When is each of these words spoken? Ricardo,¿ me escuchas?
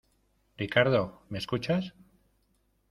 Ricardo,¿ 0.57 1.21
me 1.29 1.37
escuchas? 1.37 1.93